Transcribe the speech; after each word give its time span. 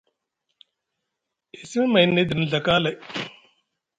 E 1.57 1.59
simi 1.69 1.87
mayni 1.91 2.11
nʼe 2.13 2.23
diri 2.27 2.43
nɵa 2.45 2.59
kaalay. 2.65 2.95